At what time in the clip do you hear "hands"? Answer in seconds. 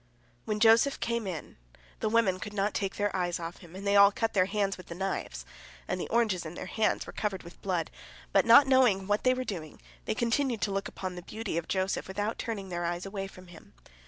4.47-4.75, 6.65-7.05